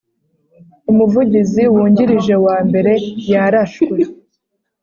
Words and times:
Umuvugizi 0.91 1.63
wungirije 1.73 2.35
wa 2.45 2.57
mbere 2.67 2.93
yarashwe 3.31 3.97